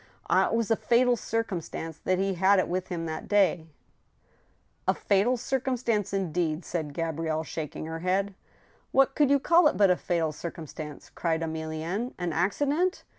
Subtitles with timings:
[0.31, 0.47] Ah!
[0.47, 3.67] it was a fatal cir CUmstan.ce that he had it with him that day
[4.87, 4.97] I" 142 THE STEEL HAMMER.
[4.97, 8.33] A fatal circumstance indeed!" said Gabrielle, shaking her head."
[8.91, 12.15] What could you call it but a fatal circumstance?" cried Emi lienne.
[12.15, 13.03] '* An accident